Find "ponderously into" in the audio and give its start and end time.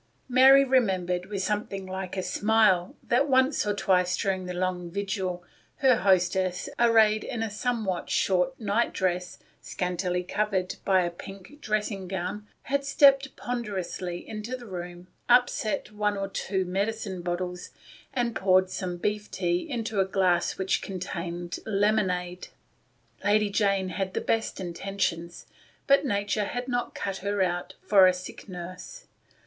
13.35-14.57